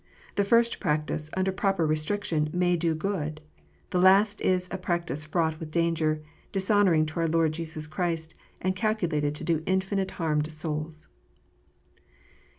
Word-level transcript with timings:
The 0.33 0.43
first 0.43 0.79
practice, 0.79 1.29
under 1.37 1.51
proper 1.51 1.85
restriction," 1.85 2.49
may 2.53 2.75
do 2.75 2.95
good; 2.95 3.39
the 3.91 4.01
last 4.01 4.41
is 4.41 4.67
a 4.71 4.77
practice 4.79 5.25
fraught 5.25 5.59
with 5.59 5.69
danger, 5.69 6.23
dishonouring 6.51 7.05
to 7.05 7.19
our 7.19 7.27
Lord 7.27 7.51
Jesus 7.51 7.85
Christ, 7.85 8.33
and 8.59 8.75
calculated 8.75 9.35
to 9.35 9.43
do 9.43 9.61
infinite 9.67 10.09
harm 10.17 10.41
to 10.41 10.49
souls. 10.49 11.07